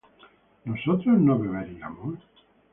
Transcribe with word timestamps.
¿nosotros 0.65 1.19
no 1.19 1.37
beberíamos? 1.37 2.17